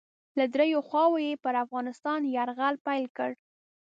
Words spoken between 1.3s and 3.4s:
پر افغانستان یرغل پیل کړ.